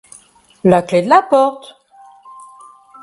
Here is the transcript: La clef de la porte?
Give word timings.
La 0.63 0.81
clef 0.81 1.05
de 1.05 1.09
la 1.11 1.21
porte? 1.35 1.69